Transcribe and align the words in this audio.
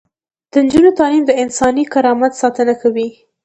د 0.51 0.53
نجونو 0.65 0.89
تعلیم 0.99 1.23
د 1.27 1.31
انساني 1.43 1.83
کرامت 1.93 2.31
ساتنه 2.41 2.73
کوي. 2.81 3.07